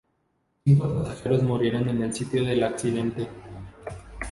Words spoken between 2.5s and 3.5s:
accidente.